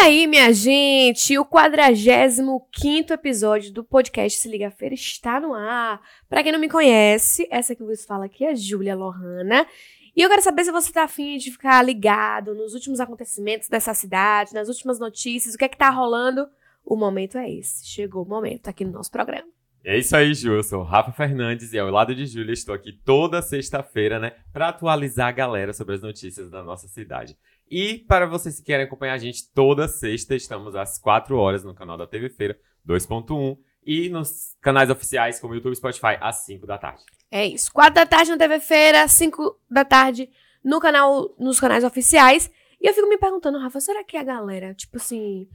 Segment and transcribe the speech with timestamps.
[0.00, 6.00] aí, minha gente, o 45 episódio do podcast Se Liga Feira está no ar.
[6.28, 9.66] Pra quem não me conhece, essa que vos fala aqui é a Júlia Lohana.
[10.14, 13.92] E eu quero saber se você tá afim de ficar ligado nos últimos acontecimentos dessa
[13.92, 16.48] cidade, nas últimas notícias, o que é que tá rolando.
[16.84, 17.86] O momento é esse.
[17.86, 19.48] Chegou o momento aqui no nosso programa.
[19.84, 20.52] É isso aí, Ju.
[20.52, 24.68] Eu sou Rafa Fernandes e ao lado de Júlia estou aqui toda sexta-feira, né, para
[24.68, 27.36] atualizar a galera sobre as notícias da nossa cidade.
[27.70, 31.74] E para vocês que querem acompanhar a gente toda sexta, estamos às 4 horas no
[31.74, 36.66] canal da TV Feira 2.1 e nos canais oficiais como YouTube e Spotify às 5
[36.66, 37.02] da tarde.
[37.30, 37.72] É isso.
[37.72, 40.30] 4 da tarde na TV Feira, 5 da tarde
[40.64, 42.50] no canal, nos canais oficiais.
[42.80, 45.48] E eu fico me perguntando, Rafa, será que a galera, tipo assim,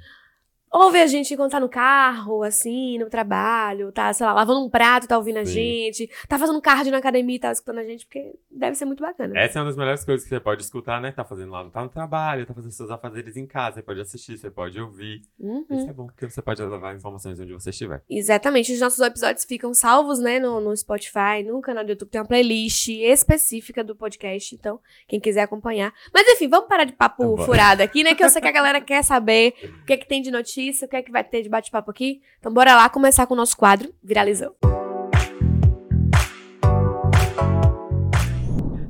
[0.74, 4.70] ouve a gente quando tá no carro, assim, no trabalho, tá, sei lá, lavando um
[4.70, 5.54] prato, tá ouvindo a Sim.
[5.54, 9.02] gente, tá fazendo cardio na academia e tá escutando a gente, porque deve ser muito
[9.02, 9.38] bacana.
[9.38, 11.12] Essa é uma das melhores coisas que você pode escutar, né?
[11.12, 14.38] Tá fazendo lá, tá no trabalho, tá fazendo seus afazeres em casa, você pode assistir,
[14.38, 15.22] você pode ouvir.
[15.40, 15.66] Uhum.
[15.70, 18.02] Isso é bom, porque você pode levar informações onde você estiver.
[18.10, 22.20] Exatamente, os nossos episódios ficam salvos, né, no, no Spotify, no canal do YouTube, tem
[22.20, 25.94] uma playlist específica do podcast, então, quem quiser acompanhar.
[26.12, 27.46] Mas enfim, vamos parar de papo Vambora.
[27.46, 29.54] furado aqui, né, que eu sei que a galera quer saber
[29.84, 31.92] o que é que tem de notícia, o que é que vai ter de bate-papo
[31.92, 32.22] aqui.
[32.40, 34.56] Então bora lá começar com o nosso quadro Viralizou.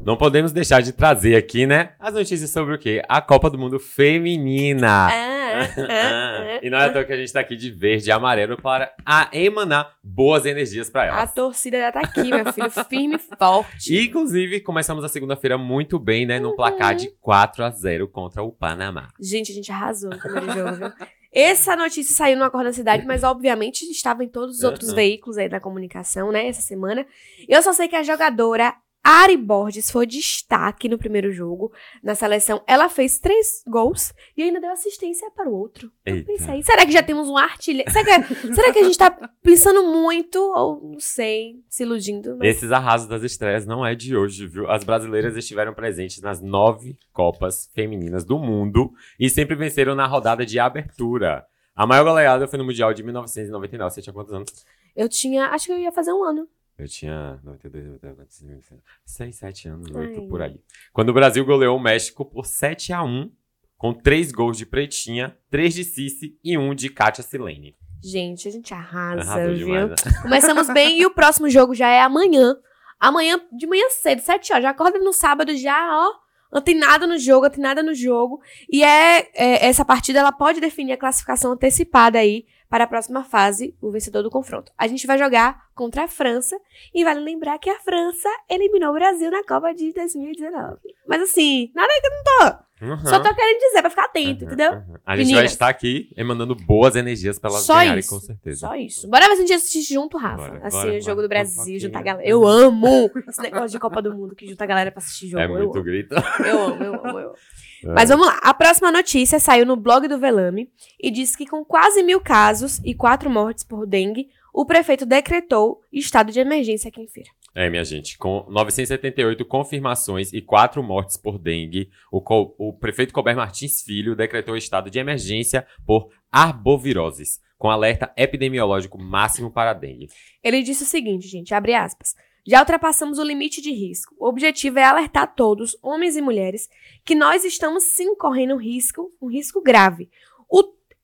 [0.05, 3.01] Não podemos deixar de trazer aqui, né, as notícias sobre o quê?
[3.07, 5.07] A Copa do Mundo Feminina.
[5.07, 8.09] Ah, ah, ah, e não é à toa que a gente tá aqui de verde
[8.09, 11.33] e amarelo para a emanar boas energias para A elas.
[11.33, 13.95] torcida já tá aqui, meu filho, firme e forte.
[13.95, 16.37] E, inclusive, começamos a segunda-feira muito bem, né?
[16.37, 16.49] Uhum.
[16.49, 19.07] Num placar de 4 a 0 contra o Panamá.
[19.21, 20.91] Gente, a gente arrasou no primeiro jogo, viu?
[21.33, 24.95] Essa notícia saiu no Acordo da Cidade, mas obviamente estava em todos os outros Uhum.
[24.95, 27.05] veículos aí da comunicação, né, essa semana.
[27.49, 31.73] Eu só sei que a jogadora Ari Borges foi destaque no primeiro jogo.
[32.01, 35.91] Na seleção, ela fez três gols e ainda deu assistência para o outro.
[36.05, 37.91] Eu pensei, será que já temos um artilheiro?
[37.91, 39.11] Será que, será que a gente tá
[39.41, 40.39] pensando muito?
[40.39, 42.37] Ou não sei, se iludindo?
[42.37, 42.55] Mas...
[42.55, 44.71] Esses arrasos das estreias não é de hoje, viu?
[44.71, 50.45] As brasileiras estiveram presentes nas nove Copas Femininas do mundo e sempre venceram na rodada
[50.45, 51.45] de abertura.
[51.75, 53.93] A maior goleada foi no Mundial de 1999.
[53.93, 54.65] Você tinha quantos anos?
[54.95, 56.47] Eu tinha, acho que eu ia fazer um ano.
[56.77, 58.63] Eu tinha 92, 93,
[59.05, 60.07] 6, 7 anos, Ai.
[60.07, 60.59] 8 por aí.
[60.91, 63.31] Quando o Brasil goleou o México por 7 a 1
[63.77, 67.75] com três gols de Pretinha, três de Cici e um de Kátia Silene.
[68.03, 69.65] Gente, a gente arrasa, Arrasou viu?
[69.65, 69.95] demais, né?
[70.21, 72.55] Começamos bem e o próximo jogo já é amanhã.
[72.99, 74.63] Amanhã, de manhã cedo, 7 horas.
[74.63, 76.22] Já acorda no sábado já, ó.
[76.53, 78.39] Não tem nada no jogo, não tem nada no jogo.
[78.71, 83.23] E é, é, essa partida ela pode definir a classificação antecipada aí para a próxima
[83.23, 84.71] fase, o vencedor do confronto.
[84.77, 86.59] A gente vai jogar contra a França
[86.93, 90.77] e vale lembrar que a França eliminou o Brasil na Copa de 2019.
[91.07, 92.62] Mas assim, nada que eu não tô.
[92.83, 93.05] Uhum.
[93.05, 94.71] Só tô querendo dizer pra ficar atento, Uhum, entendeu?
[94.73, 94.95] uhum.
[95.05, 95.51] A gente vai Meninas.
[95.51, 98.09] estar aqui emanando boas energias pra elas Só ganharem, isso.
[98.09, 98.59] com certeza.
[98.67, 99.07] Só isso.
[99.09, 100.47] Bora ver se a gente assiste junto, Rafa.
[100.49, 101.21] Bora, assim, bora, o jogo bora.
[101.27, 102.27] do Brasil, juntar a galera.
[102.27, 105.41] Eu amo esse negócio de Copa do Mundo que junta a galera pra assistir jogo.
[105.41, 105.83] É eu, muito amo.
[105.83, 106.13] grito.
[106.45, 107.35] eu amo, eu amo, eu amo.
[107.95, 108.39] Mas vamos lá.
[108.41, 110.69] A próxima notícia saiu no blog do Velame
[111.01, 115.81] e diz que com quase mil casos e quatro mortes por dengue, o prefeito decretou
[115.91, 117.29] estado de emergência aqui em Feira.
[117.55, 122.19] É, minha gente, com 978 confirmações e 4 mortes por dengue, o,
[122.57, 129.51] o prefeito Colbert Martins Filho decretou estado de emergência por arboviroses, com alerta epidemiológico máximo
[129.51, 130.09] para a dengue.
[130.43, 132.15] Ele disse o seguinte, gente, abre aspas.
[132.45, 134.13] Já ultrapassamos o limite de risco.
[134.19, 136.67] O objetivo é alertar todos, homens e mulheres,
[137.05, 140.09] que nós estamos sim correndo um risco, um risco grave.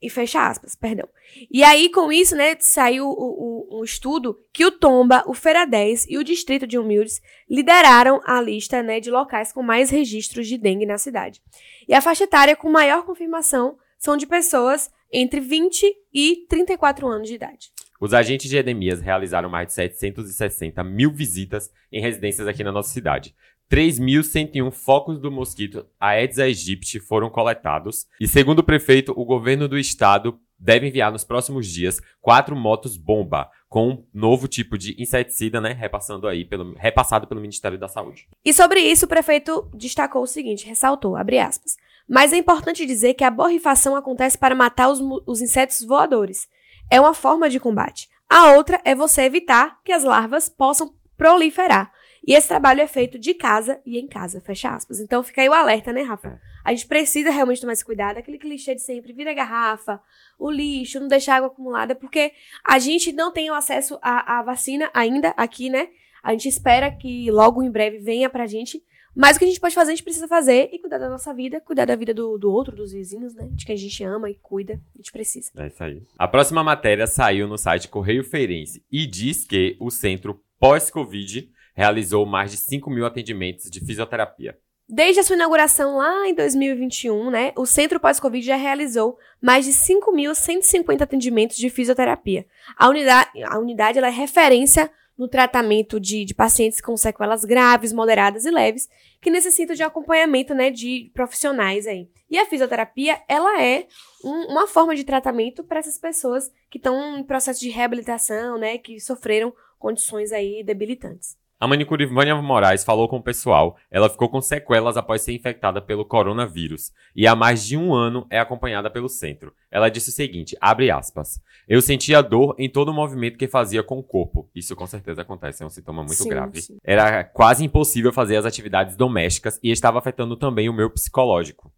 [0.01, 1.07] E fecha aspas, perdão.
[1.51, 5.65] E aí, com isso, né, saiu o- o- um estudo que o Tomba, o Feira
[5.65, 10.47] 10 e o Distrito de Humildes lideraram a lista né, de locais com mais registros
[10.47, 11.41] de dengue na cidade.
[11.87, 17.27] E a faixa etária com maior confirmação são de pessoas entre 20 e 34 anos
[17.27, 17.69] de idade.
[17.99, 22.93] Os agentes de endemias realizaram mais de 760 mil visitas em residências aqui na nossa
[22.93, 23.35] cidade.
[23.71, 28.07] 3.101 focos do mosquito Aedes aegypti foram coletados.
[28.19, 32.97] E segundo o prefeito, o governo do estado deve enviar nos próximos dias quatro motos
[32.97, 37.87] bomba com um novo tipo de inseticida, né, repassando aí pelo, repassado pelo Ministério da
[37.87, 38.27] Saúde.
[38.43, 41.77] E sobre isso, o prefeito destacou o seguinte, ressaltou, abre aspas.
[42.07, 46.47] Mas é importante dizer que a borrifação acontece para matar os, os insetos voadores.
[46.89, 48.09] É uma forma de combate.
[48.27, 51.91] A outra é você evitar que as larvas possam proliferar.
[52.27, 54.99] E esse trabalho é feito de casa e em casa, fecha aspas.
[54.99, 56.39] Então fica aí o alerta, né, Rafa?
[56.63, 60.01] A gente precisa realmente tomar esse cuidado, aquele clichê de sempre, vira a garrafa,
[60.37, 62.33] o lixo, não deixar água acumulada, porque
[62.63, 65.87] a gente não tem o acesso à, à vacina ainda aqui, né?
[66.21, 68.83] A gente espera que logo em breve venha pra gente,
[69.15, 71.33] Mas o que a gente pode fazer, a gente precisa fazer e cuidar da nossa
[71.33, 73.49] vida, cuidar da vida do, do outro, dos vizinhos, né?
[73.51, 75.51] De quem a gente ama e cuida, a gente precisa.
[75.57, 76.03] É isso aí.
[76.17, 81.49] A próxima matéria saiu no site Correio Feirense e diz que o centro pós-Covid
[81.79, 84.59] realizou mais de 5 mil atendimentos de fisioterapia.
[84.85, 89.71] Desde a sua inauguração lá em 2021, né, o Centro Pós-Covid já realizou mais de
[89.71, 92.45] 5.150 atendimentos de fisioterapia.
[92.75, 97.93] A unidade, a unidade ela é referência no tratamento de, de, pacientes com sequelas graves,
[97.93, 98.89] moderadas e leves,
[99.21, 102.09] que necessitam de acompanhamento né, de profissionais aí.
[102.29, 103.87] E a fisioterapia, ela é
[104.21, 108.77] um, uma forma de tratamento para essas pessoas que estão em processo de reabilitação, né,
[108.77, 111.39] que sofreram condições aí debilitantes.
[111.59, 113.75] A manicure Vânia Moraes falou com o pessoal.
[113.91, 118.25] Ela ficou com sequelas após ser infectada pelo coronavírus e há mais de um ano
[118.29, 119.53] é acompanhada pelo centro.
[119.69, 123.83] Ela disse o seguinte, abre aspas, eu sentia dor em todo o movimento que fazia
[123.83, 124.49] com o corpo.
[124.55, 126.61] Isso com certeza acontece, é um sintoma muito Sim, grave.
[126.61, 126.77] sim.
[126.81, 131.69] Era quase impossível fazer as atividades domésticas e estava afetando também o meu psicológico.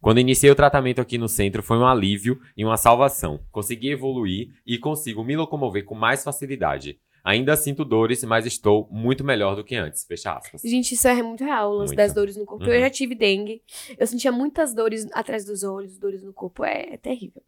[0.00, 3.40] Quando iniciei o tratamento aqui no centro, foi um alívio e uma salvação.
[3.52, 6.98] Consegui evoluir e consigo me locomover com mais facilidade.
[7.26, 10.04] Ainda sinto dores, mas estou muito melhor do que antes.
[10.04, 10.62] Fecha aspas.
[10.62, 12.64] Gente, isso é muito real, o lance das dores no corpo.
[12.64, 12.70] Uhum.
[12.70, 13.60] Eu já tive dengue,
[13.98, 17.42] eu sentia muitas dores atrás dos olhos, dores no corpo, é, é terrível.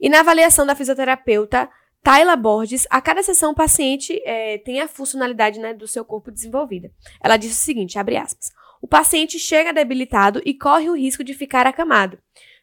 [0.00, 1.70] E na avaliação da fisioterapeuta
[2.02, 6.32] Tayla Borges, a cada sessão o paciente é, tem a funcionalidade né, do seu corpo
[6.32, 6.90] desenvolvida.
[7.22, 8.50] Ela disse o seguinte, abre aspas,
[8.82, 12.18] o paciente chega debilitado e corre o risco de ficar acamado.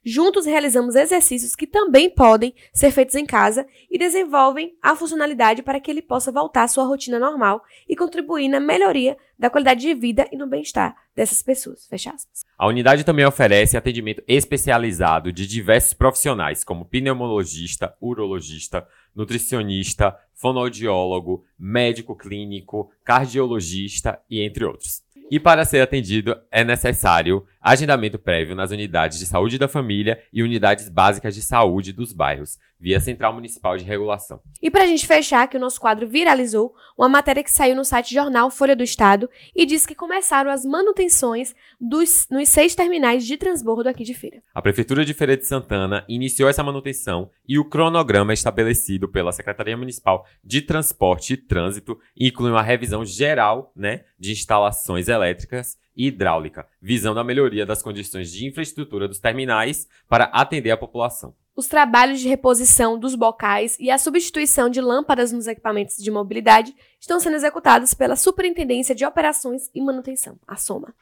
[0.10, 5.82] Juntos realizamos exercícios que também podem ser feitos em casa e desenvolvem a funcionalidade para
[5.82, 9.94] que ele possa voltar à sua rotina normal e contribuir na melhoria da qualidade de
[9.94, 11.86] vida e no bem-estar dessas pessoas.
[11.88, 12.46] Fecha aspas.
[12.58, 22.16] A unidade também oferece atendimento especializado de diversos profissionais, como pneumologista, urologista, nutricionista, fonoaudiólogo, médico
[22.16, 25.04] clínico, cardiologista e entre outros.
[25.30, 30.42] E para ser atendido é necessário agendamento prévio nas unidades de saúde da família e
[30.42, 34.42] unidades básicas de saúde dos bairros, via Central Municipal de Regulação.
[34.62, 37.86] E para a gente fechar, que o nosso quadro viralizou, uma matéria que saiu no
[37.86, 43.26] site Jornal Folha do Estado e diz que começaram as manutenções dos, nos seis terminais
[43.26, 44.42] de transbordo aqui de feira.
[44.54, 49.78] A Prefeitura de Feira de Santana iniciou essa manutenção e o cronograma estabelecido pela Secretaria
[49.78, 56.68] Municipal de Transporte e Trânsito inclui uma revisão geral né, de instalações elétricas e hidráulica,
[56.80, 61.34] visando a melhoria das condições de infraestrutura dos terminais para atender a população.
[61.58, 66.72] Os trabalhos de reposição dos bocais e a substituição de lâmpadas nos equipamentos de mobilidade
[67.02, 70.94] estão sendo executados pela Superintendência de Operações e Manutenção, a SOMA.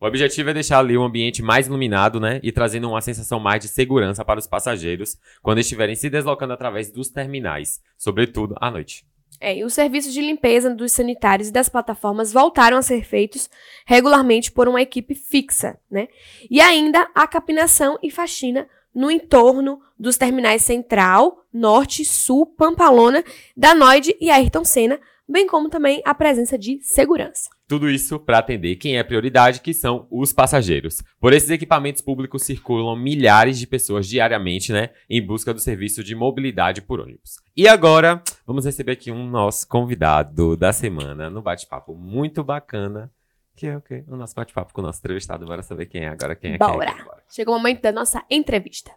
[0.00, 3.60] O objetivo é deixar ali o ambiente mais iluminado, né, e trazendo uma sensação mais
[3.60, 9.04] de segurança para os passageiros quando estiverem se deslocando através dos terminais, sobretudo à noite.
[9.40, 13.50] É, e os serviços de limpeza dos sanitários e das plataformas voltaram a ser feitos
[13.84, 16.06] regularmente por uma equipe fixa, né?
[16.48, 23.24] E ainda a capinação e faxina no entorno dos terminais Central, Norte, Sul, Pampalona,
[23.56, 27.48] Danoide e Ayrton Senna, bem como também a presença de segurança.
[27.66, 31.02] Tudo isso para atender quem é prioridade, que são os passageiros.
[31.18, 36.14] Por esses equipamentos públicos circulam milhares de pessoas diariamente, né, em busca do serviço de
[36.14, 37.36] mobilidade por ônibus.
[37.56, 43.10] E agora, vamos receber aqui um nosso convidado da semana no bate-papo muito bacana,
[43.56, 44.04] que é o quê?
[44.08, 45.46] O nosso bate-papo com o nosso entrevistado.
[45.46, 46.92] Bora saber quem é agora, quem é quem é, Bora.
[46.92, 47.04] quem é.
[47.04, 47.22] Bora.
[47.28, 48.90] Chegou o momento da nossa entrevista.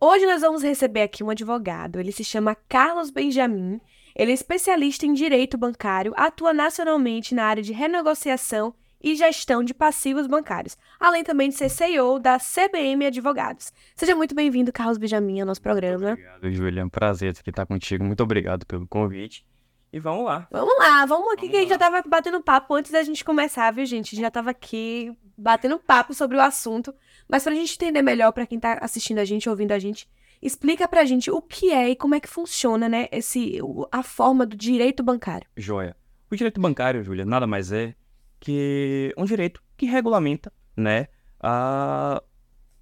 [0.00, 2.00] Hoje nós vamos receber aqui um advogado.
[2.00, 3.80] Ele se chama Carlos Benjamin.
[4.16, 9.72] Ele é especialista em direito bancário, atua nacionalmente na área de renegociação e gestão de
[9.72, 13.72] passivos bancários, além também de ser CEO da CBM Advogados.
[13.96, 16.12] Seja muito bem-vindo, Carlos Benjamin, ao nosso programa.
[16.12, 16.80] Obrigado, Júlia.
[16.80, 18.04] É um prazer aqui estar contigo.
[18.04, 19.46] Muito obrigado pelo convite.
[19.92, 20.46] E vamos lá.
[20.50, 23.24] Vamos lá, vamos aqui Vamos que a gente já tava batendo papo antes da gente
[23.24, 24.08] começar, viu, gente?
[24.08, 26.94] A gente já tava aqui batendo papo sobre o assunto.
[27.28, 30.08] Mas pra gente entender melhor, pra quem tá assistindo a gente, ouvindo a gente,
[30.40, 33.58] explica pra gente o que é e como é que funciona, né, esse,
[33.90, 35.48] a forma do direito bancário.
[35.56, 35.96] Joia.
[36.30, 37.94] O direito bancário, Júlia, nada mais é
[38.38, 41.08] que um direito que regulamenta, né,
[41.40, 42.22] a...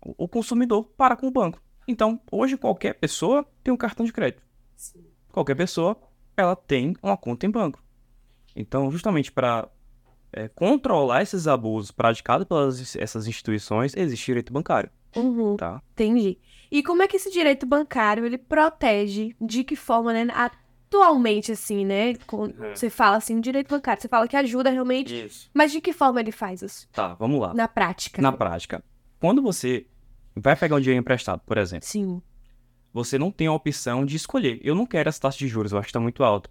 [0.02, 1.60] o consumidor para com o banco.
[1.86, 4.42] Então, hoje qualquer pessoa tem um cartão de crédito.
[5.32, 5.98] Qualquer pessoa,
[6.42, 7.82] ela tem uma conta em banco.
[8.56, 9.68] Então, justamente para
[10.54, 15.82] controlar esses abusos praticados pelas essas instituições, existe direito bancário, Uhum, tá?
[15.92, 16.38] entendi.
[16.70, 21.84] E como é que esse direito bancário, ele protege, de que forma, né, atualmente, assim,
[21.84, 22.74] né, quando Uhum.
[22.74, 25.50] você fala assim, direito bancário, você fala que ajuda realmente, Isso.
[25.54, 27.54] mas de que forma ele faz isso, Tá, vamos lá.
[27.54, 28.20] na prática?
[28.20, 28.84] Na prática,
[29.18, 29.86] quando você
[30.36, 32.20] vai pegar um dinheiro emprestado, por exemplo, Sim.
[32.98, 34.60] Você não tem a opção de escolher.
[34.62, 36.50] Eu não quero essa taxa de juros, eu acho que está muito alta.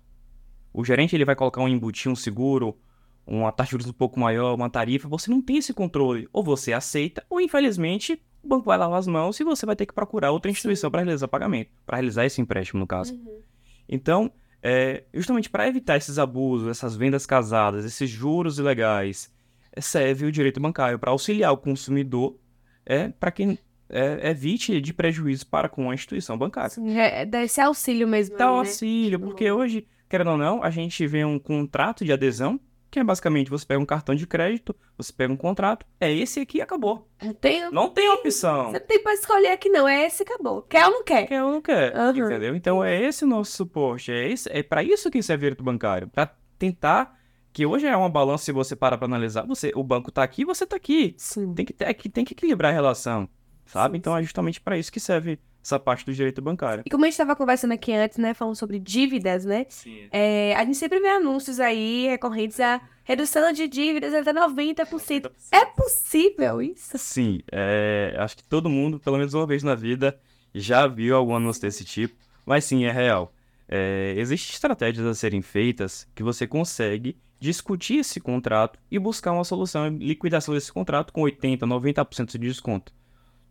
[0.73, 2.77] o gerente ele vai colocar um embutir, um seguro,
[3.25, 6.29] uma taxa de juros um pouco maior, uma tarifa, você não tem esse controle.
[6.31, 9.85] Ou você aceita, ou infelizmente o banco vai lavar as mãos e você vai ter
[9.85, 13.13] que procurar outra instituição para realizar pagamento, para realizar esse empréstimo, no caso.
[13.13, 13.41] Uhum.
[13.89, 14.31] Então,
[14.63, 19.33] é, justamente para evitar esses abusos, essas vendas casadas, esses juros ilegais,
[19.79, 22.37] serve o direito bancário para auxiliar o consumidor
[22.85, 26.69] é, para que é, evite de prejuízo para com a instituição bancária.
[26.69, 28.37] Sim, é, dá esse auxílio mesmo.
[28.37, 28.57] Dá aí, né?
[28.59, 33.03] auxílio, porque hoje, querendo ou não, a gente vê um contrato de adesão, que é
[33.03, 36.61] basicamente você pega um cartão de crédito, você pega um contrato, é esse aqui e
[36.61, 37.07] acabou.
[37.21, 38.71] Não tem, Não tem opção.
[38.71, 39.87] você não tem pra escolher aqui, não.
[39.87, 40.61] É esse acabou.
[40.61, 41.27] Quer ou não quer?
[41.27, 42.17] Quer ou não quer, Aham.
[42.17, 42.55] entendeu?
[42.55, 46.07] Então é esse o nosso suporte, é, esse, é para isso que serve o bancário,
[46.07, 47.17] para tentar,
[47.51, 50.45] que hoje é uma balança, se você parar para analisar, você, o banco tá aqui,
[50.45, 51.13] você tá aqui.
[51.17, 51.53] Sim.
[51.53, 53.27] Tem que, é que tem que equilibrar a relação,
[53.67, 53.93] sabe?
[53.93, 56.83] Sim, então é justamente para isso que serve essa parte do direito bancário.
[56.85, 59.65] E como a gente estava conversando aqui antes, né, falando sobre dívidas, né?
[59.69, 60.07] Sim.
[60.11, 65.31] É, a gente sempre vê anúncios aí recorrentes a redução de dívidas até 90%.
[65.51, 66.97] É possível isso?
[66.97, 70.17] Sim, é, acho que todo mundo, pelo menos uma vez na vida,
[70.53, 73.33] já viu algum anúncio desse tipo, mas sim, é real.
[73.67, 79.43] É, Existem estratégias a serem feitas que você consegue discutir esse contrato e buscar uma
[79.43, 82.93] solução e liquidação desse contrato com 80%, 90% de desconto.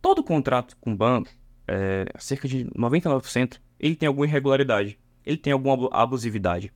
[0.07, 1.29] Todo contrato com banco,
[1.67, 6.71] é, cerca de 99%, ele tem alguma irregularidade, ele tem alguma abu- abusividade.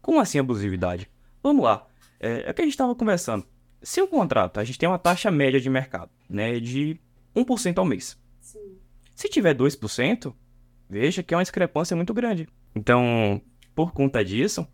[0.00, 1.06] Como assim abusividade?
[1.42, 1.86] Vamos lá,
[2.18, 3.44] é, é o que a gente estava conversando.
[3.82, 6.98] Se o contrato, a gente tem uma taxa média de mercado, né, de
[7.36, 8.18] 1% ao mês.
[8.40, 8.78] Sim.
[9.14, 10.34] Se tiver 2%,
[10.88, 12.48] veja que é uma discrepância muito grande.
[12.74, 13.42] Então,
[13.74, 14.66] por conta disso,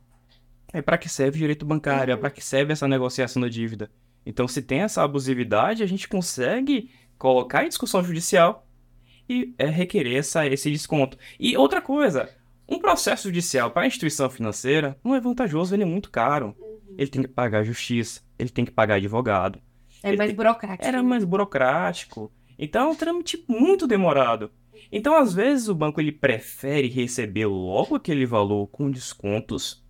[0.72, 3.90] é para que serve o direito bancário, é para que serve essa negociação da dívida.
[4.24, 8.66] Então, se tem essa abusividade, a gente consegue colocar em discussão judicial
[9.28, 11.18] e é, requerer essa, esse desconto.
[11.38, 12.28] E outra coisa,
[12.68, 16.54] um processo judicial para a instituição financeira não é vantajoso, ele é muito caro.
[16.96, 19.60] Ele tem que pagar justiça, ele tem que pagar advogado.
[20.02, 20.84] É mais tem- burocrático.
[20.84, 22.32] Era mais burocrático.
[22.58, 24.50] Então é um trâmite muito demorado.
[24.90, 29.84] Então, às vezes, o banco ele prefere receber logo aquele valor com descontos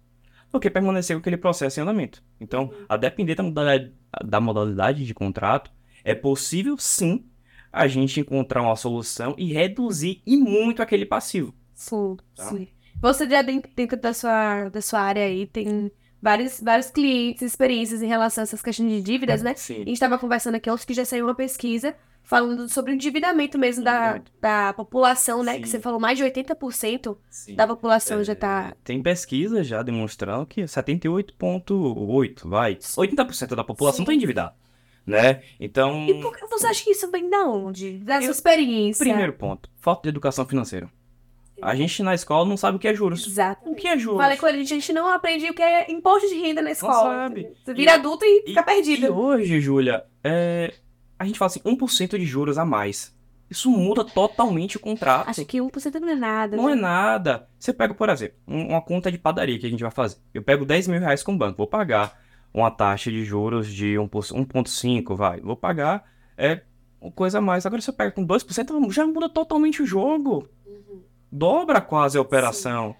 [0.50, 2.22] do que permanecer com aquele processo em andamento.
[2.40, 3.92] Então, a depender da modalidade,
[4.24, 5.70] da modalidade de contrato,
[6.06, 7.24] é possível sim
[7.72, 11.52] a gente encontrar uma solução e reduzir e muito aquele passivo.
[11.74, 12.44] Sim, Tá.
[12.44, 12.68] sim.
[13.02, 13.70] Você já dentro,
[14.00, 15.90] da, sua, da sua área aí tem
[16.22, 19.50] vários, vários clientes, experiências em relação a essas questões de dívidas, né?
[19.50, 19.78] A Sim.
[19.78, 23.84] gente estava conversando aqui ontem que já saiu uma pesquisa falando sobre o endividamento mesmo
[23.84, 25.58] da, da população, né?
[25.60, 25.72] Que Sim.
[25.72, 27.54] você falou, mais de 80% sim.
[27.54, 28.74] da população já É, tá.
[28.82, 32.76] Tem pesquisa já demonstrando que 78,8, vai.
[32.76, 34.54] 80% da população está endividada.
[35.06, 35.42] Né?
[35.60, 37.98] Então, E por que você acha que isso vem da onde?
[37.98, 39.04] Da sua Eu- experiência?
[39.04, 40.90] primeiro ponto, falta de educação financeira.
[41.62, 43.26] A gente na escola não sabe o que é juros.
[43.26, 43.70] Exato.
[43.70, 44.20] O que é juros?
[44.20, 47.14] Falei com ele, a gente não aprende o que é imposto de renda na escola.
[47.28, 47.48] sabe.
[47.64, 49.16] Você vira E- adulto e fica E perdido.
[49.16, 50.74] hoje, Júlia, é,
[51.18, 53.14] a gente fala assim, 1% de juros a mais.
[53.48, 55.30] Isso muda totalmente o contrato.
[55.30, 56.56] Acho que 1% não é nada.
[56.56, 56.72] Não né?
[56.72, 57.48] é nada.
[57.58, 60.16] Você pega, por exemplo, um- uma conta de padaria que a gente vai fazer.
[60.34, 62.20] Eu pego 10 mil reais com o banco, vou pagar
[62.60, 65.40] uma taxa de juros de 1%, 1,5, vai.
[65.40, 66.04] Vou pagar
[66.36, 66.62] é
[67.00, 67.64] uma coisa a mais.
[67.64, 70.48] Agora, se eu pego com 2%, já muda totalmente o jogo.
[70.66, 71.02] Uhum.
[71.30, 72.94] Dobra quase a operação.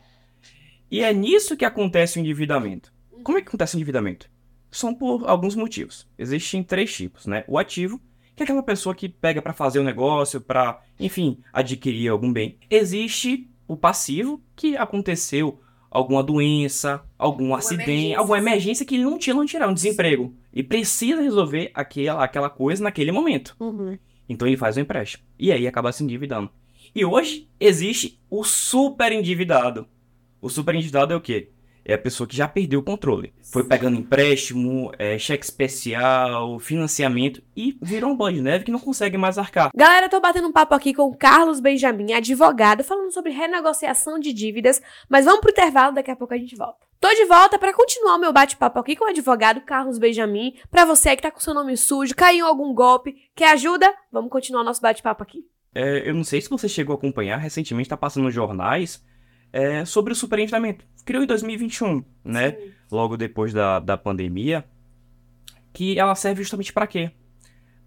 [0.91, 2.93] E é nisso que acontece o endividamento.
[3.23, 4.31] Como é que acontece o endividamento?
[4.71, 6.09] São por alguns motivos.
[6.19, 7.45] Existem três tipos, né?
[7.49, 8.01] O ativo,
[8.35, 12.59] que é aquela pessoa que pega para fazer o negócio, para, enfim, adquirir algum bem.
[12.71, 15.61] Existe o passivo, que aconteceu
[15.97, 20.35] alguma doença, algum acidente, emergência, alguma emergência que ele não tinha não tirar, um desemprego.
[20.53, 23.57] E precisa resolver aquela, aquela coisa naquele momento.
[23.59, 23.99] Uhum.
[24.29, 25.25] Então ele faz o empréstimo.
[25.39, 26.51] E aí acaba se endividando.
[26.95, 29.87] E hoje existe o super endividado.
[30.41, 31.49] O super endividado é o quê?
[31.89, 33.33] É a pessoa que já perdeu o controle.
[33.41, 38.81] Foi pegando empréstimo, é, cheque especial, financiamento e virou um bola de neve que não
[38.81, 39.71] consegue mais arcar.
[39.73, 44.19] Galera, eu tô batendo um papo aqui com o Carlos Benjamin, advogado, falando sobre renegociação
[44.19, 46.85] de dívidas, mas vamos pro intervalo, daqui a pouco a gente volta.
[46.99, 50.57] Tô de volta pra continuar o meu bate-papo aqui com o advogado Carlos Benjamin.
[50.69, 53.95] Pra você que tá com seu nome sujo, caiu em algum golpe, quer ajuda?
[54.11, 55.47] Vamos continuar o nosso bate-papo aqui.
[55.73, 59.05] É, eu não sei se você chegou a acompanhar, recentemente está passando nos jornais
[59.53, 60.85] é, sobre o superendividamento.
[61.05, 62.57] Criou em 2021, né?
[62.91, 64.65] Logo depois da, da pandemia.
[65.73, 67.11] Que ela serve justamente para quê?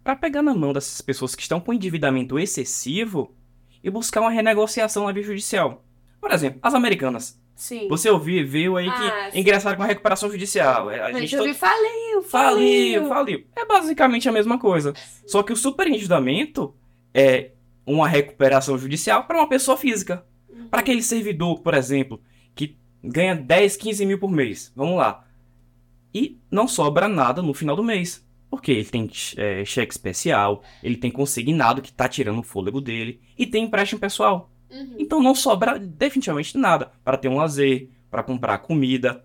[0.04, 3.36] Para pegar na mão dessas pessoas que estão com endividamento excessivo
[3.84, 5.84] e buscar uma renegociação na via judicial.
[6.22, 7.40] Por exemplo, as americanas.
[7.56, 7.88] Sim.
[7.90, 9.40] Você ouviu, viu aí Ah, que sim.
[9.40, 10.90] ingressaram com a recuperação judicial.
[10.90, 13.08] É, A gente gente to- ouviu, faliu, Faliu, faliu.
[13.10, 13.46] faliu.
[13.56, 14.94] É basicamente a mesma coisa.
[15.28, 16.74] Só que o superendividamento
[17.14, 17.52] é
[17.86, 20.24] uma recuperação judicial para uma pessoa física.
[20.70, 22.22] Para aquele servidor, por exemplo,
[22.56, 24.72] que ganha 10, 15 mil por mês.
[24.76, 25.26] Vamos lá.
[26.14, 28.28] E não sobra nada no final do mês.
[28.50, 33.22] Porque ele tem é, cheque especial, ele tem consignado que tá tirando o fôlego dele,
[33.38, 34.50] e tem empréstimo pessoal.
[34.72, 34.96] Uhum.
[34.98, 39.24] Então não sobra definitivamente nada para ter um lazer, para comprar comida,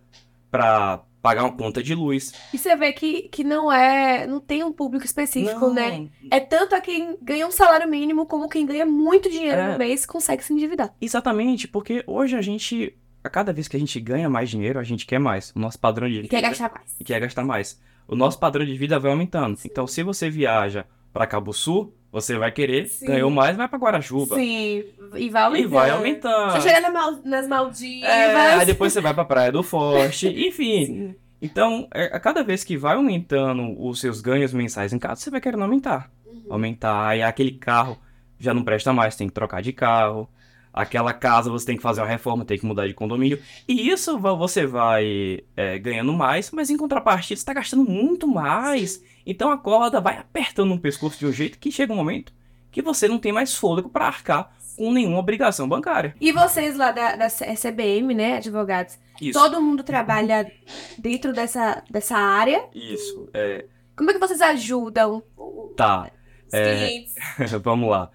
[0.50, 2.34] para pagar uma conta de luz.
[2.52, 4.26] E você vê que, que não é.
[4.26, 6.06] Não tem um público específico, Não, né?
[6.30, 9.72] É tanto a quem ganha um salário mínimo como quem ganha muito dinheiro É.
[9.72, 10.94] no mês consegue se endividar.
[11.00, 14.82] Exatamente, porque hoje a gente, a cada vez que a gente ganha mais dinheiro, a
[14.84, 15.50] gente quer mais.
[15.56, 16.94] O nosso padrão de E vida quer gastar mais.
[17.00, 17.80] e quer gastar mais.
[18.06, 19.58] O nosso padrão de vida vai aumentando.
[19.64, 23.06] Então, se você viaja para Cabo Sul, você vai querer, Sim.
[23.06, 24.36] ganhou mais, vai para Guarajuba.
[24.36, 24.84] Sim,
[25.16, 25.64] e vai aumentando.
[25.64, 26.52] E vai aumentando.
[26.52, 28.08] Você chega na Mal- nas Maldivas.
[28.08, 30.86] É, aí depois você vai pra Praia do Forte, enfim.
[30.86, 31.14] Sim.
[31.42, 35.28] Então, é, a cada vez que vai aumentando os seus ganhos mensais em casa, você
[35.30, 36.08] vai querendo aumentar.
[36.24, 36.44] Uhum.
[36.50, 37.98] Aumentar, e aquele carro
[38.38, 40.28] já não presta mais, tem que trocar de carro.
[40.74, 43.40] Aquela casa você tem que fazer uma reforma, tem que mudar de condomínio.
[43.68, 49.00] E isso você vai é, ganhando mais, mas em contrapartida você está gastando muito mais.
[49.24, 52.32] Então a corda vai apertando no pescoço de um jeito que chega um momento
[52.72, 56.12] que você não tem mais fôlego para arcar com nenhuma obrigação bancária.
[56.20, 58.98] E vocês lá da, da CBM, né, advogados?
[59.20, 59.38] Isso.
[59.38, 60.50] Todo mundo trabalha
[60.98, 62.64] dentro dessa, dessa área.
[62.74, 63.28] Isso.
[63.32, 63.66] É,
[63.96, 66.10] Como é que vocês ajudam os tá.
[66.52, 67.14] É, clientes?
[67.62, 68.10] Vamos lá.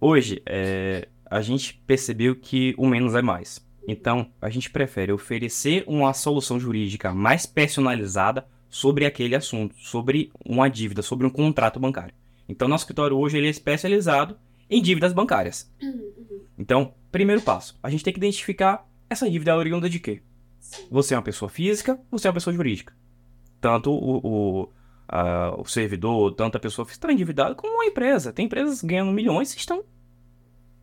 [0.00, 3.64] Hoje, é, a gente percebeu que o menos é mais.
[3.86, 10.68] Então, a gente prefere oferecer uma solução jurídica mais personalizada sobre aquele assunto, sobre uma
[10.68, 12.14] dívida, sobre um contrato bancário.
[12.48, 14.36] Então, nosso escritório hoje ele é especializado
[14.68, 15.72] em dívidas bancárias.
[16.58, 20.22] Então, primeiro passo, a gente tem que identificar essa dívida oriunda de quê?
[20.90, 22.92] Você é uma pessoa física, você é uma pessoa jurídica.
[23.60, 24.20] Tanto o,
[24.62, 24.68] o,
[25.08, 28.32] a- o servidor, tanto a pessoa física está endividada como uma empresa.
[28.32, 29.82] Tem empresas ganhando milhões e estão,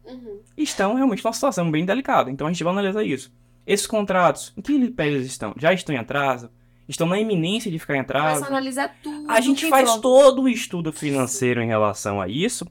[0.07, 0.39] Uhum.
[0.55, 2.31] estão realmente numa situação bem delicada.
[2.31, 3.31] Então a gente vai analisar isso.
[3.65, 5.53] Esses contratos, em que pé eles estão?
[5.57, 6.49] Já estão em atraso?
[6.87, 8.39] Estão na iminência de ficar em atraso?
[8.39, 9.29] Personalizar tudo.
[9.29, 12.65] A gente faz todo o estudo financeiro em relação a isso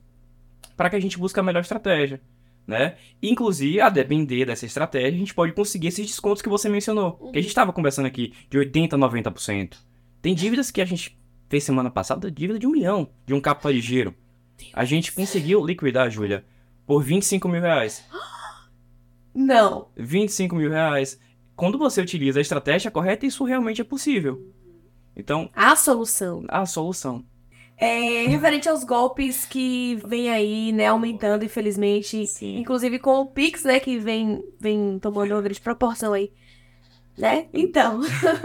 [0.74, 2.20] para que a gente busque a melhor estratégia,
[2.66, 2.96] né?
[3.22, 7.18] Inclusive, a depender dessa estratégia, a gente pode conseguir esses descontos que você mencionou.
[7.20, 7.32] Uhum.
[7.32, 9.76] Que a gente estava conversando aqui, de 80% a 90%.
[10.22, 11.16] Tem dívidas que a gente
[11.48, 14.14] fez semana passada, dívida de um milhão, de um capital de giro.
[14.72, 16.44] A gente conseguiu liquidar, Júlia,
[16.86, 18.04] por 25 mil reais.
[19.34, 19.88] Não.
[19.96, 21.18] 25 mil reais.
[21.54, 24.52] Quando você utiliza a estratégia correta, isso realmente é possível.
[25.16, 26.44] Então, A solução.
[26.48, 27.24] a solução.
[27.78, 32.26] É, referente aos golpes que vem aí, né, aumentando, infelizmente.
[32.26, 32.58] Sim.
[32.58, 36.32] Inclusive com o Pix, né, que vem, vem tomando uma grande proporção aí.
[37.16, 37.46] Né?
[37.54, 38.00] Então.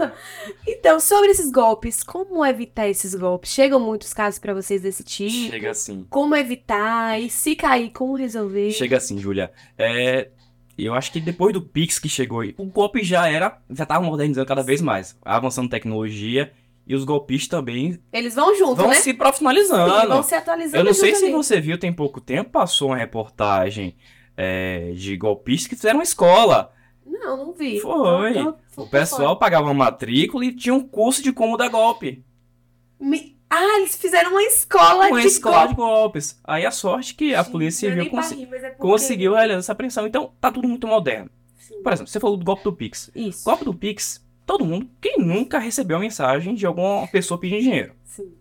[0.66, 3.50] então, sobre esses golpes, como evitar esses golpes?
[3.50, 5.50] Chegam muitos casos pra vocês desse tipo?
[5.50, 6.06] Chega assim.
[6.08, 7.20] Como evitar?
[7.20, 8.70] E se cair, como resolver?
[8.70, 9.52] Chega assim, Júlia.
[9.76, 10.30] É,
[10.78, 14.46] eu acho que depois do Pix que chegou, o golpe já era, já tava modernizando
[14.46, 16.50] cada vez mais, avançando tecnologia
[16.86, 18.96] e os golpistas também Eles vão junto, vão né?
[18.96, 20.08] se profissionalizando.
[20.08, 21.32] vão se atualizando Eu não sei se ali.
[21.32, 23.94] você viu, tem pouco tempo, passou uma reportagem
[24.36, 26.72] é, de golpistas que fizeram uma escola.
[27.20, 27.78] Não, não vi.
[27.80, 28.32] Foi.
[28.34, 31.68] Tô- tô- tô O pessoal pagava uma matrícula e tinha um curso de como dar
[31.68, 32.24] golpe.
[32.98, 35.92] Me- Ah, eles fizeram uma escola Uma de escola de golpe.
[35.94, 36.40] golpes.
[36.42, 40.06] Aí a sorte que a polícia não é civil é conseguiu realizar essa apreensão.
[40.06, 41.28] Então, tá tudo muito moderno.
[41.58, 41.82] Sim.
[41.82, 43.10] Por exemplo, você falou do golpe do Pix.
[43.14, 43.44] Isso.
[43.44, 47.92] Golpe do Pix, todo mundo, quem nunca recebeu uma mensagem de alguma pessoa pedindo dinheiro?
[48.04, 48.32] Sim.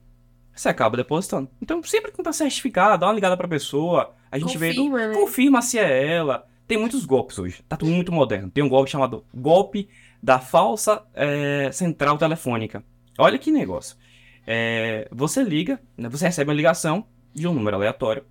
[0.56, 1.50] Você acaba depositando.
[1.62, 4.14] Então, sempre que tá certificado, dá uma ligada pra pessoa.
[4.32, 4.70] A gente vê.
[4.74, 5.14] Confirma, né?
[5.14, 6.48] Confirma se é ela.
[6.72, 7.62] Tem muitos golpes hoje.
[7.68, 8.50] Tá tudo muito moderno.
[8.50, 9.90] Tem um golpe chamado golpe
[10.24, 12.82] da falsa é, central telefônica.
[13.18, 13.98] Olha que negócio.
[14.48, 18.24] É, você liga, né, você recebe uma ligação de um número aleatório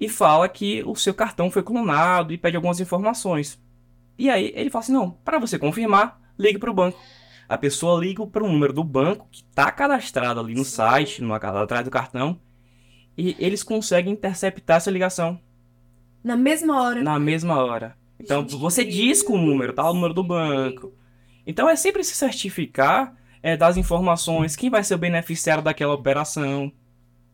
[0.00, 3.62] e fala que o seu cartão foi clonado e pede algumas informações.
[4.18, 6.98] E aí ele fala assim: não, para você confirmar, ligue para o banco.
[7.48, 11.32] A pessoa liga para o número do banco que está cadastrado ali no site, no,
[11.32, 12.36] atrás do cartão,
[13.16, 15.40] e eles conseguem interceptar essa ligação
[16.22, 17.02] Na mesma hora.
[17.02, 17.96] na mesma hora.
[18.18, 19.88] Então Gente, você que diz com o número, tá?
[19.90, 20.92] O número do banco.
[21.46, 26.70] Então é sempre se certificar é, das informações, quem vai ser o beneficiário daquela operação.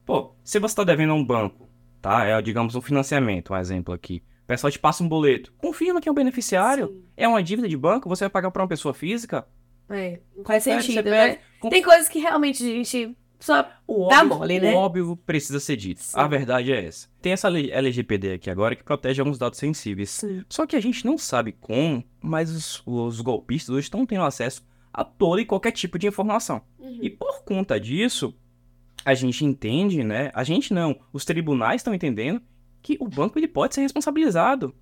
[0.04, 1.68] Pô, se você está devendo a um banco,
[2.00, 2.24] tá?
[2.24, 4.22] É, digamos, um financiamento, um exemplo aqui.
[4.44, 5.52] O pessoal te passa um boleto.
[5.58, 6.86] Confirma que é um beneficiário.
[6.86, 7.02] Sim.
[7.16, 9.44] É uma dívida de banco, você vai pagar para uma pessoa física.
[9.90, 11.38] É, não faz sentido, né?
[11.58, 13.68] com- Tem coisas que realmente a gente só...
[13.86, 14.72] O Dá óbvio, mole, né?
[14.74, 16.00] o óbvio precisa ser dito.
[16.02, 16.18] Sim.
[16.18, 17.08] A verdade é essa.
[17.22, 20.10] Tem essa lei- LGPD aqui agora que protege alguns dados sensíveis.
[20.10, 20.44] Sim.
[20.48, 24.64] Só que a gente não sabe como, mas os, os golpistas hoje estão tendo acesso
[24.92, 26.62] a todo e qualquer tipo de informação.
[26.78, 26.98] Uhum.
[27.02, 28.34] E por conta disso,
[29.04, 30.30] a gente entende, né?
[30.34, 32.40] A gente não, os tribunais estão entendendo
[32.82, 34.74] que o banco ele pode ser responsabilizado.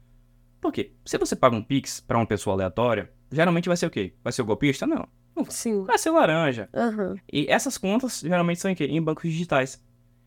[0.60, 0.92] Por quê?
[1.04, 4.14] Se você paga um Pix para uma pessoa aleatória, geralmente vai ser o quê?
[4.22, 4.86] Vai ser o golpista?
[4.86, 5.06] Não.
[5.48, 5.84] Sim.
[5.84, 6.68] Vai ser o laranja.
[6.74, 7.16] Aham.
[7.32, 8.76] E essas contas geralmente são em?
[8.80, 9.82] Em bancos digitais.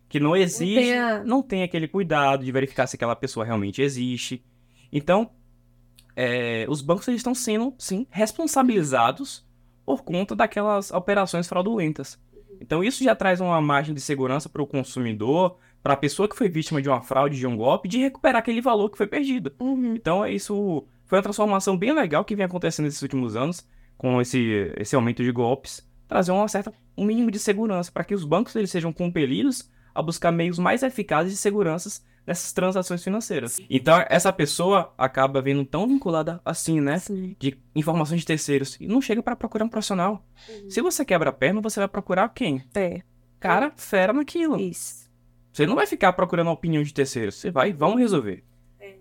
[0.10, 3.82] Que não exige, tem a- não tem aquele cuidado de verificar se aquela pessoa realmente
[3.82, 4.44] existe.
[4.92, 5.30] Então,
[6.16, 9.46] é, os bancos eles estão sendo, sim, responsabilizados
[9.86, 12.20] por conta daquelas operações fraudulentas.
[12.60, 16.36] Então, isso já traz uma margem de segurança para o consumidor, para a pessoa que
[16.36, 19.54] foi vítima de uma fraude, de um golpe, de recuperar aquele valor que foi perdido.
[19.60, 19.94] Uhum.
[19.96, 23.66] Então, isso foi uma transformação bem legal que vem acontecendo nesses últimos anos,
[23.98, 28.14] com esse, esse aumento de golpes, trazer uma certa, um mínimo de segurança para que
[28.14, 33.60] os bancos eles sejam compelidos a buscar meios mais eficazes de seguranças nessas transações financeiras.
[33.70, 37.00] Então, essa pessoa acaba vendo tão vinculada assim, né?
[37.00, 37.36] Sim.
[37.40, 40.26] De informações de terceiros e não chega para procurar um profissional.
[40.70, 42.62] Se você quebra a perna, você vai procurar quem?
[42.76, 43.02] É,
[43.40, 44.60] Cara, fera naquilo.
[44.60, 45.08] isso.
[45.54, 47.36] Você não vai ficar procurando a opinião de terceiros.
[47.36, 48.44] Você vai, vamos resolver.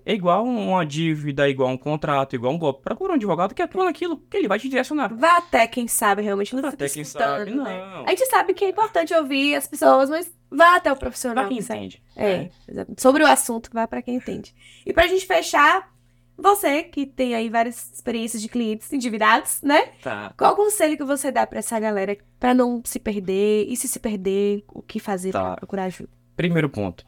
[0.04, 2.82] É igual uma dívida, igual um contrato, igual um golpe.
[2.82, 5.14] Procura um advogado que atua naquilo, que ele vai te direcionar.
[5.14, 6.54] Vá até quem sabe realmente.
[6.54, 7.54] Não Até quem sabe, né?
[7.56, 8.04] não.
[8.06, 11.44] A gente sabe que é importante ouvir as pessoas, mas vá até o profissional.
[11.44, 12.02] Pra quem entende.
[12.16, 13.02] É, exatamente.
[13.02, 14.54] sobre o assunto, vá pra quem entende.
[14.84, 15.90] E pra gente fechar,
[16.38, 19.86] você que tem aí várias experiências de clientes endividados, né?
[20.02, 20.32] Tá.
[20.36, 23.66] Qual o conselho que você dá pra essa galera pra não se perder?
[23.68, 25.42] E se se perder, o que fazer Tá.
[25.42, 26.10] pra procurar ajuda?
[26.36, 27.06] Primeiro ponto.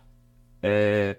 [0.62, 1.18] É,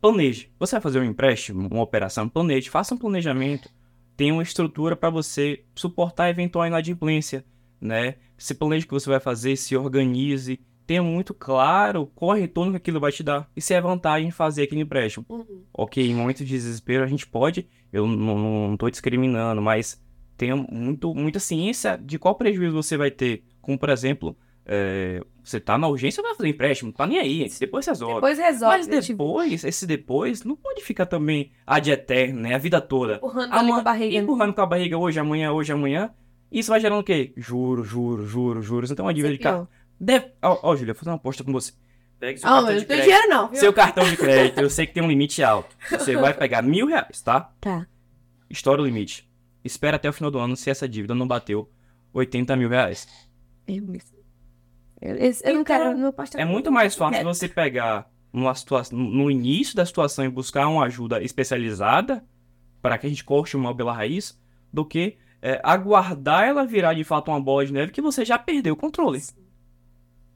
[0.00, 0.50] planeje.
[0.58, 2.70] Você vai fazer um empréstimo, uma operação, planeje.
[2.70, 3.68] Faça um planejamento.
[4.16, 7.44] Tenha uma estrutura para você suportar eventual inadimplência,
[7.80, 8.16] né?
[8.36, 10.60] Se planeje o que você vai fazer, se organize.
[10.86, 13.48] Tenha muito claro qual é o retorno que aquilo vai te dar.
[13.54, 15.26] E se é vantagem fazer aquele empréstimo.
[15.72, 20.02] Ok, em momentos de desespero a gente pode, eu não, tô discriminando, mas
[20.36, 23.44] tenha muito, muita ciência de qual prejuízo você vai ter.
[23.60, 27.86] Como, por exemplo, é, você tá na urgência, vai fazer empréstimo, tá nem aí, depois
[27.86, 28.14] resolve.
[28.16, 28.76] Depois resolve.
[28.76, 32.54] Mas depois, esse depois, não pode ficar também ad eterno, né?
[32.54, 33.14] A vida toda.
[33.14, 34.16] empurrando com a barriga.
[34.18, 36.10] Empurrando com a barriga hoje, amanhã, hoje, amanhã.
[36.50, 37.32] Isso vai gerando o quê?
[37.36, 38.90] Juros, juros, juros, juros.
[38.90, 39.68] Então, uma dívida de carro.
[40.00, 40.32] Deve...
[40.42, 41.72] Ó, ó, Júlia, vou fazer uma aposta com você.
[42.18, 43.04] Pegue seu Ah, cartão eu de não tenho crédito.
[43.04, 43.60] dinheiro não, viu?
[43.60, 45.76] Seu cartão de crédito, eu sei que tem um limite alto.
[45.90, 47.52] Você vai pegar mil reais, tá?
[47.60, 47.86] Tá.
[48.50, 49.28] Estoura o limite.
[49.64, 51.70] Espera até o final do ano se essa dívida não bateu
[52.14, 53.06] 80 mil reais.
[53.66, 53.84] Eu,
[55.00, 58.98] eu, eu não Então, quero, não posso É muito mais fácil você pegar numa situação,
[58.98, 62.24] no início da situação e buscar uma ajuda especializada
[62.82, 64.38] para que a gente corte o mal pela raiz
[64.72, 68.38] do que é, aguardar ela virar de fato uma bola de neve que você já
[68.38, 69.20] perdeu o controle.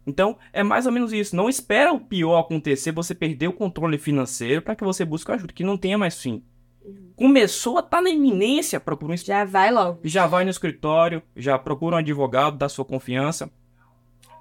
[0.07, 1.37] Então, é mais ou menos isso.
[1.37, 5.53] Não espera o pior acontecer, você perder o controle financeiro para que você busque ajuda,
[5.53, 6.42] que não tenha mais fim.
[7.14, 10.01] Começou a estar na iminência, procura um Já vai logo.
[10.03, 13.48] já vai no escritório, já procura um advogado da sua confiança.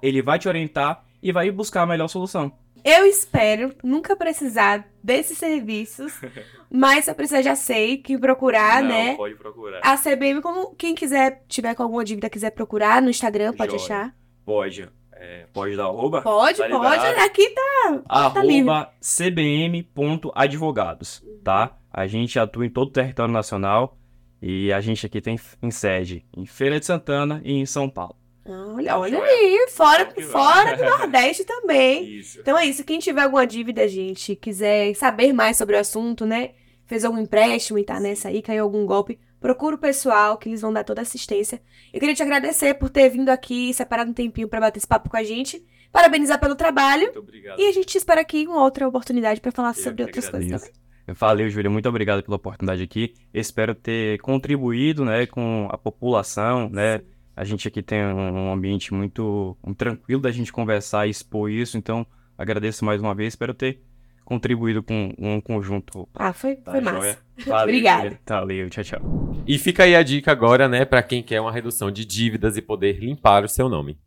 [0.02, 2.52] Ele vai te orientar e vai buscar a melhor solução.
[2.84, 6.12] Eu espero nunca precisar desses serviços,
[6.68, 9.14] mas se eu precisar, já sei que procurar, né?
[9.14, 9.80] Pode procurar.
[9.84, 13.82] A CBM, como quem quiser, tiver com alguma dívida, quiser procurar no Instagram, pode Joia.
[13.82, 14.12] achar.
[14.44, 14.88] Pode.
[15.12, 16.22] É, pode dar arroba.
[16.22, 17.06] Pode, Tá pode.
[17.20, 18.02] Aqui tá.
[18.08, 21.78] Arroba cbm.advogados, tá?
[21.92, 23.96] A gente atua em todo o território nacional
[24.40, 28.16] e a gente aqui tem em sede em Feira de Santana e em São Paulo.
[28.44, 29.30] Olha, olha Joia.
[29.30, 29.66] aí.
[29.70, 30.82] Fora, fora do.
[30.84, 32.18] Nordeste também.
[32.18, 32.40] Isso.
[32.40, 32.84] Então é isso.
[32.84, 36.50] Quem tiver alguma dívida, gente, quiser saber mais sobre o assunto, né?
[36.86, 40.60] Fez algum empréstimo e tá nessa aí, caiu algum golpe, procura o pessoal que eles
[40.60, 41.62] vão dar toda a assistência.
[41.92, 45.08] Eu queria te agradecer por ter vindo aqui, separado um tempinho pra bater esse papo
[45.08, 45.64] com a gente.
[45.92, 47.04] Parabenizar pelo trabalho.
[47.04, 47.60] Muito obrigado.
[47.60, 50.28] E a gente te espera aqui em outra oportunidade pra falar Eu sobre que outras
[50.28, 50.72] coisas agradeço.
[50.72, 51.14] também.
[51.14, 51.70] Valeu, Júlia.
[51.70, 53.12] Muito obrigado pela oportunidade aqui.
[53.32, 57.02] Espero ter contribuído, né, com a população, né?
[57.36, 61.50] A gente aqui tem um um ambiente muito, muito tranquilo da gente conversar e expor
[61.50, 63.32] isso, então agradeço mais uma vez.
[63.32, 63.80] Espero ter
[64.24, 66.08] contribuído com um conjunto.
[66.14, 66.94] Ah, foi, Tá foi joia?
[66.94, 67.18] massa.
[67.46, 68.20] Valeu, Obrigada.
[68.26, 69.00] Valeu, tchau, tchau.
[69.46, 72.62] E fica aí a dica agora, né, pra quem quer uma redução de dívidas e
[72.62, 73.98] poder limpar o seu nome.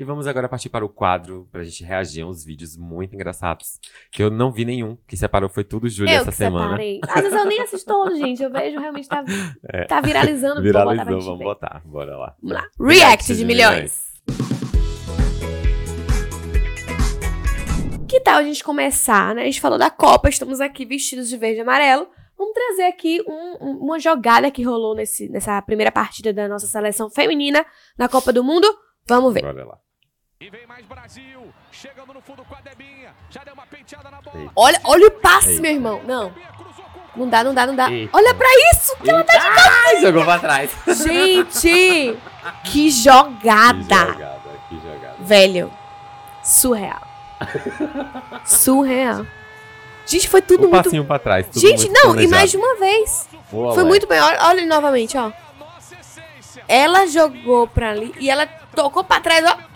[0.00, 3.78] E vamos agora partir para o quadro pra gente reagir a uns vídeos muito engraçados.
[4.10, 4.96] Que eu não vi nenhum.
[5.06, 6.68] Que separou foi tudo Júlia essa semana.
[6.70, 7.00] separei.
[7.06, 8.42] Às vezes eu nem assisto todos, gente.
[8.42, 9.22] Eu vejo realmente tá,
[9.70, 9.84] É.
[9.84, 10.54] tá viralizando.
[10.54, 11.82] botar Viralizou, gente vamos botar.
[11.84, 12.34] Bora lá.
[12.42, 12.66] Vamos lá.
[12.80, 14.08] React de milhões.
[18.08, 19.42] Que tal a gente começar, né?
[19.42, 22.08] A gente falou da Copa, estamos aqui vestidos de verde e amarelo.
[22.38, 27.10] Vamos trazer aqui um- uma jogada que rolou nesse, nessa primeira partida da nossa seleção
[27.10, 27.66] feminina
[27.98, 28.66] na Copa do Mundo.
[29.06, 29.42] Vamos ver.
[29.42, 29.78] Bora lá.
[30.42, 34.22] E vem mais Brasil, chegando no fundo com a Debinha, já deu uma penteada na
[34.22, 34.38] bola.
[34.38, 34.52] Eita.
[34.56, 35.60] Olha, olha o passe, Eita.
[35.60, 36.00] meu irmão.
[36.06, 36.32] Não,
[37.14, 37.92] não dá, não dá, não dá.
[37.92, 38.16] Eita.
[38.16, 40.70] Olha pra isso que ela tá Ai, jogou pra trás.
[40.86, 42.18] Gente, que
[42.64, 43.84] Que jogada.
[44.14, 45.16] jogada, que jogada.
[45.20, 45.70] Velho,
[46.42, 47.02] surreal.
[48.46, 49.26] surreal.
[50.06, 50.84] Gente, foi tudo Um muito...
[50.84, 51.46] passinho pra trás.
[51.48, 52.30] tudo Gente, muito não, e planejado.
[52.36, 53.28] mais de uma vez.
[53.52, 53.88] Boa, Foi Ué.
[53.90, 54.18] muito bem.
[54.18, 55.30] Olha, olha ele novamente, ó.
[56.66, 59.69] Ela jogou pra ali e ela tocou pra trás, ó.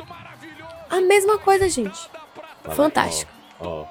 [0.94, 2.09] A mesma coisa, gente.
[2.70, 3.33] Fantástico.
[3.59, 3.87] Ó, ó.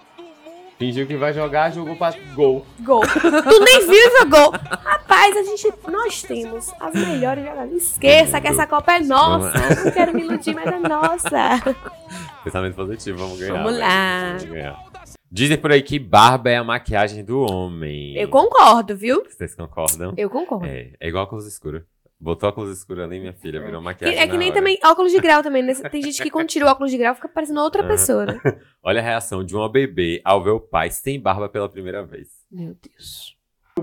[0.79, 2.65] Fingiu que vai jogar, jogou pra gol.
[2.79, 3.01] Gol.
[3.11, 4.51] tu nem viu jogou.
[4.51, 7.83] Rapaz, a gente, nós temos as melhores jogadoras.
[7.83, 9.57] Esqueça que essa Copa é nossa.
[9.57, 11.75] Eu não quero me iludir, mas é nossa.
[12.45, 13.53] Pensamento positivo, vamos ganhar.
[13.53, 14.27] Vamos lá.
[14.37, 14.93] Vamos ganhar.
[15.29, 18.15] Dizem por aí que barba é a maquiagem do homem.
[18.15, 19.23] Eu concordo, viu?
[19.27, 20.13] Vocês concordam?
[20.15, 20.65] Eu concordo.
[20.65, 21.81] É, é igual óculos escuros.
[22.23, 24.17] Botou óculos escuros ali, minha filha, virou maquiagem.
[24.17, 24.57] é que nem hora.
[24.57, 25.61] também óculos de grau também.
[25.61, 25.73] né?
[25.75, 28.39] Tem gente que quando tira o óculos de grau fica parecendo outra pessoa, né?
[28.81, 32.29] Olha a reação de uma bebê ao ver o pai sem barba pela primeira vez.
[32.49, 33.35] Meu Deus.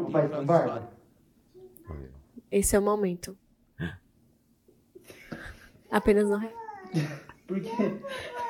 [0.08, 0.90] Vai com barba?
[2.50, 3.36] Esse é o momento.
[5.90, 6.40] Apenas não.
[7.46, 7.70] Por quê?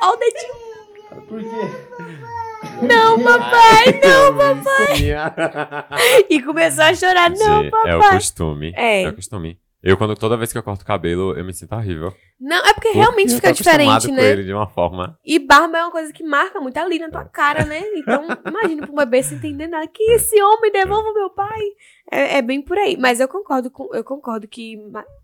[0.03, 1.25] Ó o dedinho.
[1.27, 2.87] Por quê?
[2.87, 5.13] Não, papai, não, papai.
[5.15, 6.27] papai.
[6.31, 7.31] E começou a chorar.
[7.31, 8.13] Não, É o papai.
[8.19, 8.73] costume.
[8.77, 9.03] É.
[9.03, 9.09] É.
[9.09, 9.59] o costume.
[9.83, 12.15] Eu, quando toda vez que eu corto o cabelo, eu me sinto horrível.
[12.39, 14.31] Não, é porque realmente eu fica diferente, com né?
[14.31, 15.19] ele de uma forma.
[15.25, 17.81] E barba é uma coisa que marca muito ali na tua cara, né?
[17.95, 19.87] Então, imagina pra um bebê sem entender nada.
[19.87, 21.61] Que esse homem devolva o meu pai.
[22.11, 22.97] É, é bem por aí.
[22.99, 24.77] Mas eu concordo com, eu concordo que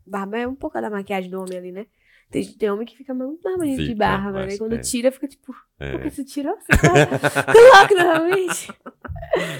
[0.06, 1.86] barba é um pouco da maquiagem do homem ali, né?
[2.30, 4.56] Tem, tem homem que fica bonito de barba, né?
[4.56, 4.78] Quando é.
[4.78, 5.54] tira, fica tipo, por
[6.00, 6.10] que É.
[6.10, 6.56] você tirou?
[6.56, 8.72] Você tá- Coloca novamente.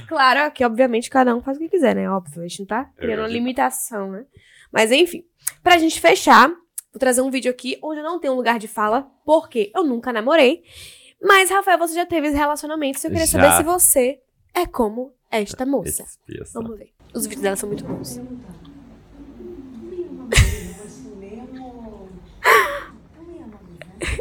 [0.08, 2.10] claro que, obviamente, cada um faz o que quiser, né?
[2.10, 4.24] Óbvio, a gente não tá criando uma limitação, né?
[4.72, 5.24] Mas enfim,
[5.62, 9.10] pra gente fechar, vou trazer um vídeo aqui onde eu não tenho lugar de fala,
[9.24, 10.62] porque eu nunca namorei.
[11.22, 13.40] Mas, Rafael, você já teve esse relacionamento, eu queria Já.
[13.40, 14.20] saber se você
[14.54, 16.02] é como esta moça.
[16.02, 16.62] Expiação.
[16.62, 16.92] Vamos ver.
[17.14, 18.20] Os vídeos dela são muito bons.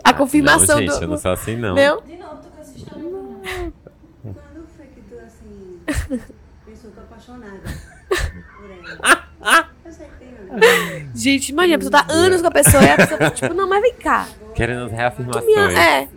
[0.03, 1.03] A confirmação não, gente, do.
[1.03, 1.75] eu não sou assim, não.
[1.75, 2.01] Não?
[2.01, 3.03] De novo, tô com essa história.
[4.23, 5.81] Quando foi que tu, assim,
[6.65, 7.59] pensou, tô apaixonada
[8.57, 9.69] por ela?
[11.15, 13.67] Gente, imagina, a pessoa tá anos com a pessoa e a pessoa tá tipo, não,
[13.69, 14.27] mas vem cá.
[14.53, 15.45] Querendo as reafirmações.
[15.45, 16.07] Minha- é,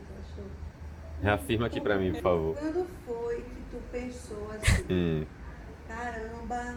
[1.23, 2.57] Reafirma aqui pra mim, por favor.
[2.57, 5.25] Quando foi que tu pensou assim, Hum.
[5.89, 6.75] caramba,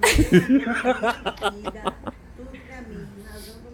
[1.52, 1.94] vida,
[2.36, 3.70] tudo pra mim, razão do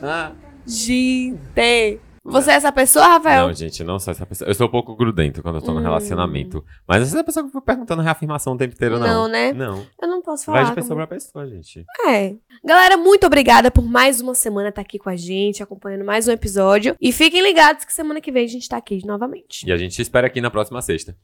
[0.00, 0.36] meu...
[0.66, 2.00] gente.
[2.30, 3.46] Você é essa pessoa, Rafael?
[3.46, 4.48] Não, gente, eu não sou essa pessoa.
[4.50, 5.82] Eu sou um pouco grudento quando eu tô no Hum.
[5.82, 6.64] relacionamento.
[6.86, 9.06] Mas essa pessoa que fica perguntando reafirmação o tempo inteiro, não.
[9.06, 9.52] Não, né?
[9.52, 9.86] Não.
[10.00, 10.58] Eu não posso falar.
[10.62, 11.84] Vai de pessoa como- pra pessoa, gente.
[12.06, 12.34] É.
[12.64, 16.32] Galera, muito obrigada por mais uma semana estar aqui com a gente, acompanhando mais um
[16.32, 16.94] episódio.
[17.00, 19.66] E fiquem ligados que semana que vem a gente tá aqui novamente.
[19.66, 21.16] E a gente te espera aqui na próxima sexta.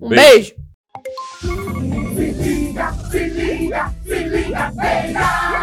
[0.00, 0.54] Um beijo.
[1.40, 5.57] Se liga, se liga, se liga.